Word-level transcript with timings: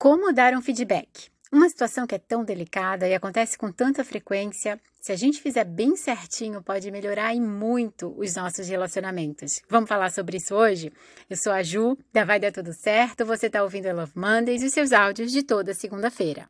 Como 0.00 0.32
dar 0.32 0.54
um 0.54 0.62
feedback? 0.62 1.28
Uma 1.52 1.68
situação 1.68 2.06
que 2.06 2.14
é 2.14 2.18
tão 2.18 2.42
delicada 2.42 3.06
e 3.06 3.14
acontece 3.14 3.58
com 3.58 3.70
tanta 3.70 4.02
frequência, 4.02 4.80
se 4.98 5.12
a 5.12 5.14
gente 5.14 5.42
fizer 5.42 5.64
bem 5.64 5.94
certinho, 5.94 6.62
pode 6.62 6.90
melhorar 6.90 7.34
e 7.34 7.40
muito 7.40 8.14
os 8.16 8.34
nossos 8.34 8.66
relacionamentos. 8.66 9.60
Vamos 9.68 9.90
falar 9.90 10.10
sobre 10.10 10.38
isso 10.38 10.54
hoje? 10.54 10.90
Eu 11.28 11.36
sou 11.36 11.52
a 11.52 11.62
Ju, 11.62 11.98
da 12.14 12.24
Vai 12.24 12.40
Dar 12.40 12.50
Tudo 12.50 12.72
Certo, 12.72 13.26
você 13.26 13.48
está 13.48 13.62
ouvindo 13.62 13.88
a 13.88 13.92
Love 13.92 14.12
Mondays 14.16 14.62
e 14.62 14.70
seus 14.70 14.90
áudios 14.90 15.30
de 15.30 15.42
toda 15.42 15.74
segunda-feira. 15.74 16.48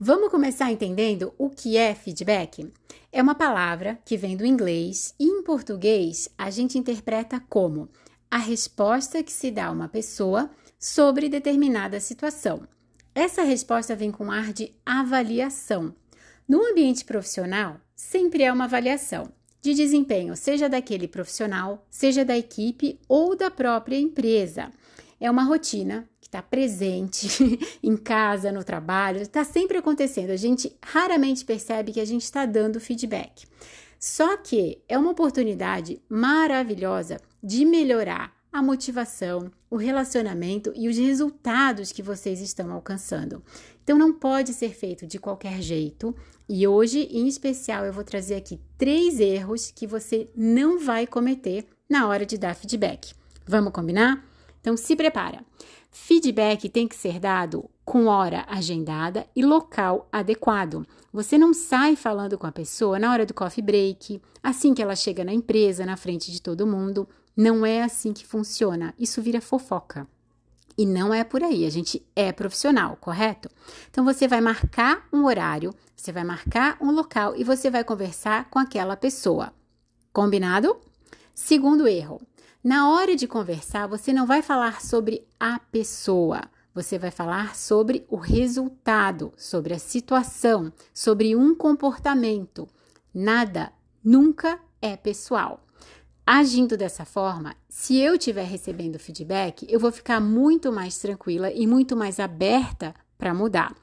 Vamos 0.00 0.30
começar 0.30 0.70
entendendo 0.70 1.34
o 1.36 1.50
que 1.50 1.76
é 1.76 1.92
feedback? 1.92 2.72
É 3.10 3.20
uma 3.20 3.34
palavra 3.34 3.98
que 4.04 4.16
vem 4.16 4.36
do 4.36 4.46
inglês 4.46 5.12
e 5.18 5.24
em 5.24 5.42
português 5.42 6.28
a 6.38 6.50
gente 6.50 6.78
interpreta 6.78 7.42
como 7.48 7.88
a 8.30 8.38
resposta 8.38 9.24
que 9.24 9.32
se 9.32 9.50
dá 9.50 9.66
a 9.66 9.72
uma 9.72 9.88
pessoa 9.88 10.48
sobre 10.78 11.28
determinada 11.28 11.98
situação. 11.98 12.62
Essa 13.12 13.42
resposta 13.42 13.96
vem 13.96 14.12
com 14.12 14.30
ar 14.30 14.52
de 14.52 14.72
avaliação. 14.86 15.92
No 16.46 16.64
ambiente 16.64 17.04
profissional, 17.04 17.80
sempre 17.96 18.44
é 18.44 18.52
uma 18.52 18.66
avaliação 18.66 19.32
de 19.60 19.74
desempenho, 19.74 20.36
seja 20.36 20.68
daquele 20.68 21.08
profissional, 21.08 21.84
seja 21.90 22.24
da 22.24 22.38
equipe 22.38 23.00
ou 23.08 23.34
da 23.34 23.50
própria 23.50 23.98
empresa. 23.98 24.70
É 25.20 25.30
uma 25.30 25.44
rotina 25.44 26.08
que 26.20 26.28
está 26.28 26.42
presente 26.42 27.28
em 27.82 27.96
casa, 27.96 28.52
no 28.52 28.62
trabalho, 28.62 29.20
está 29.20 29.44
sempre 29.44 29.78
acontecendo. 29.78 30.30
A 30.30 30.36
gente 30.36 30.76
raramente 30.82 31.44
percebe 31.44 31.92
que 31.92 32.00
a 32.00 32.04
gente 32.04 32.22
está 32.22 32.46
dando 32.46 32.80
feedback. 32.80 33.46
Só 33.98 34.36
que 34.36 34.80
é 34.88 34.96
uma 34.96 35.10
oportunidade 35.10 36.00
maravilhosa 36.08 37.18
de 37.42 37.64
melhorar 37.64 38.32
a 38.52 38.62
motivação, 38.62 39.50
o 39.70 39.76
relacionamento 39.76 40.72
e 40.74 40.88
os 40.88 40.96
resultados 40.96 41.92
que 41.92 42.02
vocês 42.02 42.40
estão 42.40 42.72
alcançando. 42.72 43.42
Então 43.82 43.98
não 43.98 44.12
pode 44.12 44.52
ser 44.54 44.74
feito 44.74 45.06
de 45.06 45.18
qualquer 45.18 45.60
jeito. 45.60 46.14
E 46.48 46.66
hoje, 46.66 47.08
em 47.10 47.26
especial, 47.26 47.84
eu 47.84 47.92
vou 47.92 48.04
trazer 48.04 48.36
aqui 48.36 48.60
três 48.76 49.20
erros 49.20 49.70
que 49.70 49.86
você 49.86 50.30
não 50.34 50.78
vai 50.78 51.06
cometer 51.06 51.66
na 51.88 52.06
hora 52.08 52.24
de 52.24 52.38
dar 52.38 52.54
feedback. 52.54 53.12
Vamos 53.46 53.72
combinar? 53.72 54.24
Então 54.60 54.76
se 54.76 54.94
prepara. 54.96 55.44
Feedback 55.90 56.68
tem 56.68 56.86
que 56.86 56.94
ser 56.94 57.18
dado 57.18 57.68
com 57.84 58.06
hora 58.06 58.44
agendada 58.48 59.26
e 59.34 59.44
local 59.44 60.08
adequado. 60.12 60.86
Você 61.12 61.38
não 61.38 61.54
sai 61.54 61.96
falando 61.96 62.36
com 62.36 62.46
a 62.46 62.52
pessoa 62.52 62.98
na 62.98 63.10
hora 63.10 63.24
do 63.24 63.32
coffee 63.32 63.64
break, 63.64 64.20
assim 64.42 64.74
que 64.74 64.82
ela 64.82 64.94
chega 64.94 65.24
na 65.24 65.32
empresa, 65.32 65.86
na 65.86 65.96
frente 65.96 66.30
de 66.30 66.42
todo 66.42 66.66
mundo. 66.66 67.08
Não 67.36 67.64
é 67.64 67.82
assim 67.82 68.12
que 68.12 68.26
funciona. 68.26 68.94
Isso 68.98 69.22
vira 69.22 69.40
fofoca. 69.40 70.06
E 70.76 70.86
não 70.86 71.12
é 71.12 71.24
por 71.24 71.42
aí, 71.42 71.66
a 71.66 71.70
gente 71.70 72.06
é 72.14 72.30
profissional, 72.30 72.96
correto? 73.00 73.48
Então 73.90 74.04
você 74.04 74.28
vai 74.28 74.40
marcar 74.40 75.08
um 75.12 75.24
horário, 75.24 75.74
você 75.96 76.12
vai 76.12 76.22
marcar 76.22 76.76
um 76.80 76.92
local 76.92 77.34
e 77.34 77.42
você 77.42 77.68
vai 77.68 77.82
conversar 77.82 78.48
com 78.48 78.60
aquela 78.60 78.96
pessoa. 78.96 79.52
Combinado? 80.12 80.76
Segundo 81.34 81.88
erro, 81.88 82.20
na 82.62 82.90
hora 82.90 83.14
de 83.14 83.26
conversar, 83.26 83.86
você 83.86 84.12
não 84.12 84.26
vai 84.26 84.42
falar 84.42 84.80
sobre 84.80 85.26
a 85.38 85.58
pessoa, 85.58 86.42
você 86.74 86.98
vai 86.98 87.10
falar 87.10 87.54
sobre 87.54 88.04
o 88.08 88.16
resultado, 88.16 89.32
sobre 89.36 89.74
a 89.74 89.78
situação, 89.78 90.72
sobre 90.92 91.36
um 91.36 91.54
comportamento. 91.54 92.68
Nada 93.14 93.72
nunca 94.04 94.58
é 94.82 94.96
pessoal. 94.96 95.64
Agindo 96.26 96.76
dessa 96.76 97.04
forma, 97.04 97.56
se 97.68 97.96
eu 97.96 98.14
estiver 98.14 98.44
recebendo 98.44 98.98
feedback, 98.98 99.66
eu 99.68 99.80
vou 99.80 99.90
ficar 99.90 100.20
muito 100.20 100.70
mais 100.70 100.98
tranquila 100.98 101.50
e 101.50 101.66
muito 101.66 101.96
mais 101.96 102.20
aberta 102.20 102.94
para 103.16 103.32
mudar. 103.32 103.74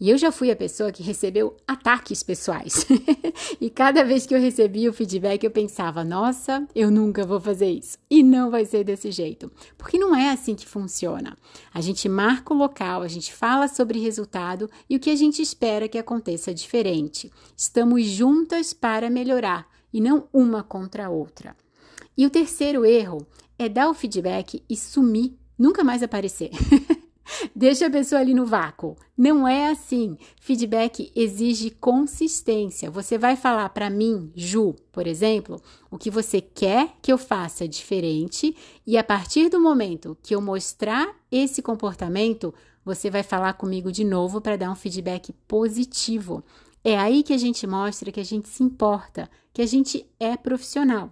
E 0.00 0.10
eu 0.10 0.18
já 0.18 0.32
fui 0.32 0.50
a 0.50 0.56
pessoa 0.56 0.90
que 0.90 1.02
recebeu 1.02 1.56
ataques 1.66 2.22
pessoais. 2.22 2.86
e 3.60 3.70
cada 3.70 4.04
vez 4.04 4.26
que 4.26 4.34
eu 4.34 4.40
recebia 4.40 4.90
o 4.90 4.92
feedback, 4.92 5.44
eu 5.44 5.50
pensava: 5.50 6.04
nossa, 6.04 6.66
eu 6.74 6.90
nunca 6.90 7.24
vou 7.24 7.40
fazer 7.40 7.70
isso. 7.70 7.98
E 8.10 8.22
não 8.22 8.50
vai 8.50 8.64
ser 8.64 8.84
desse 8.84 9.10
jeito. 9.10 9.50
Porque 9.78 9.98
não 9.98 10.14
é 10.14 10.30
assim 10.30 10.54
que 10.54 10.66
funciona. 10.66 11.36
A 11.72 11.80
gente 11.80 12.08
marca 12.08 12.52
o 12.52 12.56
local, 12.56 13.02
a 13.02 13.08
gente 13.08 13.32
fala 13.32 13.68
sobre 13.68 14.00
resultado 14.00 14.68
e 14.88 14.96
o 14.96 15.00
que 15.00 15.10
a 15.10 15.16
gente 15.16 15.40
espera 15.40 15.88
que 15.88 15.98
aconteça 15.98 16.52
diferente. 16.52 17.30
Estamos 17.56 18.04
juntas 18.04 18.72
para 18.72 19.08
melhorar 19.08 19.66
e 19.92 20.00
não 20.00 20.28
uma 20.32 20.62
contra 20.62 21.06
a 21.06 21.10
outra. 21.10 21.56
E 22.16 22.26
o 22.26 22.30
terceiro 22.30 22.84
erro 22.84 23.26
é 23.58 23.68
dar 23.68 23.88
o 23.88 23.94
feedback 23.94 24.62
e 24.68 24.76
sumir, 24.76 25.36
nunca 25.58 25.82
mais 25.82 26.02
aparecer. 26.02 26.50
Deixa 27.64 27.86
a 27.86 27.90
pessoa 27.90 28.20
ali 28.20 28.34
no 28.34 28.44
vácuo. 28.44 28.94
Não 29.16 29.48
é 29.48 29.70
assim. 29.70 30.18
Feedback 30.38 31.10
exige 31.16 31.70
consistência. 31.70 32.90
Você 32.90 33.16
vai 33.16 33.36
falar 33.36 33.70
para 33.70 33.88
mim, 33.88 34.30
Ju, 34.36 34.74
por 34.92 35.06
exemplo, 35.06 35.58
o 35.90 35.96
que 35.96 36.10
você 36.10 36.42
quer 36.42 36.90
que 37.00 37.10
eu 37.10 37.16
faça 37.16 37.66
diferente, 37.66 38.54
e 38.86 38.98
a 38.98 39.02
partir 39.02 39.48
do 39.48 39.58
momento 39.58 40.14
que 40.22 40.34
eu 40.34 40.42
mostrar 40.42 41.08
esse 41.32 41.62
comportamento, 41.62 42.52
você 42.84 43.08
vai 43.08 43.22
falar 43.22 43.54
comigo 43.54 43.90
de 43.90 44.04
novo 44.04 44.42
para 44.42 44.58
dar 44.58 44.70
um 44.70 44.76
feedback 44.76 45.32
positivo. 45.48 46.44
É 46.84 46.98
aí 46.98 47.22
que 47.22 47.32
a 47.32 47.38
gente 47.38 47.66
mostra 47.66 48.12
que 48.12 48.20
a 48.20 48.24
gente 48.24 48.46
se 48.46 48.62
importa, 48.62 49.26
que 49.54 49.62
a 49.62 49.66
gente 49.66 50.06
é 50.20 50.36
profissional. 50.36 51.10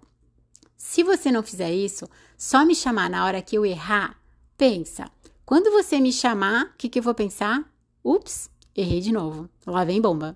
Se 0.77 1.03
você 1.03 1.33
não 1.33 1.43
fizer 1.43 1.73
isso, 1.73 2.07
só 2.37 2.63
me 2.63 2.75
chamar 2.75 3.09
na 3.09 3.25
hora 3.25 3.41
que 3.41 3.57
eu 3.57 3.65
errar, 3.65 4.21
pensa. 4.59 5.11
Quando 5.53 5.71
você 5.71 6.01
me 6.01 6.11
chamar, 6.11 6.65
o 6.65 6.71
que, 6.79 6.89
que 6.89 6.99
eu 6.99 7.03
vou 7.03 7.13
pensar? 7.13 7.63
Ups, 8.03 8.49
errei 8.75 9.01
de 9.01 9.13
novo. 9.13 9.51
Lá 9.67 9.85
vem 9.85 10.01
bomba. 10.01 10.35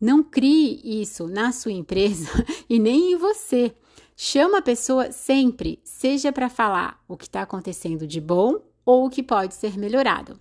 Não 0.00 0.22
crie 0.22 0.80
isso 0.84 1.26
na 1.26 1.50
sua 1.50 1.72
empresa 1.72 2.28
e 2.70 2.78
nem 2.78 3.10
em 3.10 3.16
você. 3.16 3.74
Chama 4.16 4.58
a 4.58 4.62
pessoa 4.62 5.10
sempre, 5.10 5.80
seja 5.82 6.30
para 6.30 6.48
falar 6.48 7.02
o 7.08 7.16
que 7.16 7.24
está 7.24 7.42
acontecendo 7.42 8.06
de 8.06 8.20
bom 8.20 8.60
ou 8.86 9.04
o 9.04 9.10
que 9.10 9.20
pode 9.20 9.54
ser 9.54 9.76
melhorado. 9.76 10.38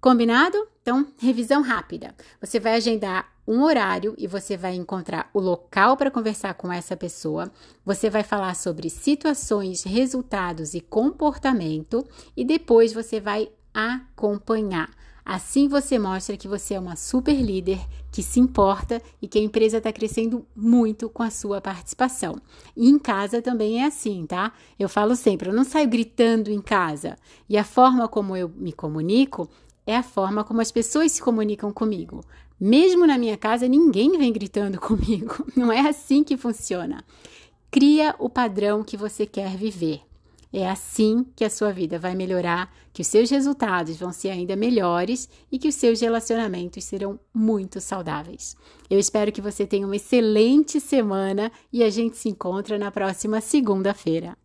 Combinado? 0.00 0.66
Então, 0.82 1.06
revisão 1.16 1.62
rápida. 1.62 2.12
Você 2.40 2.58
vai 2.58 2.74
agendar 2.74 3.32
um 3.46 3.62
horário 3.62 4.16
e 4.18 4.26
você 4.26 4.56
vai 4.56 4.74
encontrar 4.74 5.30
o 5.32 5.38
local 5.38 5.96
para 5.96 6.10
conversar 6.10 6.54
com 6.54 6.72
essa 6.72 6.96
pessoa. 6.96 7.52
Você 7.84 8.10
vai 8.10 8.24
falar 8.24 8.56
sobre 8.56 8.90
situações, 8.90 9.84
resultados 9.84 10.74
e 10.74 10.80
comportamento 10.80 12.04
e 12.36 12.44
depois 12.44 12.92
você 12.92 13.20
vai 13.20 13.48
acompanhar. 13.72 14.90
Assim 15.24 15.68
você 15.68 15.98
mostra 15.98 16.36
que 16.36 16.48
você 16.48 16.74
é 16.74 16.80
uma 16.80 16.96
super 16.96 17.40
líder, 17.40 17.78
que 18.10 18.22
se 18.22 18.40
importa 18.40 19.00
e 19.22 19.28
que 19.28 19.38
a 19.38 19.42
empresa 19.42 19.78
está 19.78 19.92
crescendo 19.92 20.44
muito 20.56 21.08
com 21.08 21.22
a 21.22 21.30
sua 21.30 21.60
participação. 21.60 22.34
E 22.76 22.88
em 22.88 22.98
casa 22.98 23.40
também 23.40 23.82
é 23.82 23.86
assim, 23.86 24.26
tá? 24.26 24.52
Eu 24.78 24.88
falo 24.88 25.14
sempre, 25.14 25.48
eu 25.48 25.54
não 25.54 25.62
saio 25.62 25.88
gritando 25.88 26.50
em 26.50 26.60
casa. 26.60 27.16
E 27.48 27.56
a 27.56 27.62
forma 27.62 28.08
como 28.08 28.36
eu 28.36 28.48
me 28.48 28.72
comunico 28.72 29.48
é 29.86 29.96
a 29.96 30.02
forma 30.02 30.42
como 30.42 30.60
as 30.60 30.72
pessoas 30.72 31.12
se 31.12 31.22
comunicam 31.22 31.72
comigo. 31.72 32.24
Mesmo 32.58 33.06
na 33.06 33.16
minha 33.16 33.36
casa, 33.36 33.68
ninguém 33.68 34.18
vem 34.18 34.32
gritando 34.32 34.78
comigo. 34.82 35.46
Não 35.56 35.70
é 35.70 35.88
assim 35.88 36.24
que 36.24 36.36
funciona. 36.36 37.04
Cria 37.70 38.14
o 38.18 38.28
padrão 38.28 38.82
que 38.82 38.96
você 38.96 39.24
quer 39.24 39.56
viver. 39.56 40.00
É 40.52 40.68
assim 40.68 41.24
que 41.36 41.44
a 41.44 41.50
sua 41.50 41.72
vida 41.72 41.98
vai 41.98 42.14
melhorar, 42.14 42.74
que 42.92 43.02
os 43.02 43.08
seus 43.08 43.30
resultados 43.30 43.96
vão 43.96 44.12
ser 44.12 44.30
ainda 44.30 44.56
melhores 44.56 45.28
e 45.50 45.58
que 45.58 45.68
os 45.68 45.76
seus 45.76 46.00
relacionamentos 46.00 46.84
serão 46.84 47.20
muito 47.32 47.80
saudáveis. 47.80 48.56
Eu 48.88 48.98
espero 48.98 49.30
que 49.30 49.40
você 49.40 49.64
tenha 49.64 49.86
uma 49.86 49.96
excelente 49.96 50.80
semana 50.80 51.52
e 51.72 51.84
a 51.84 51.90
gente 51.90 52.16
se 52.16 52.28
encontra 52.28 52.78
na 52.78 52.90
próxima 52.90 53.40
segunda-feira. 53.40 54.36